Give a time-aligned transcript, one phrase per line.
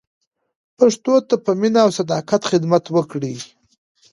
[0.77, 3.35] پښتو ته په مینه او صداقت خدمت وکړئ.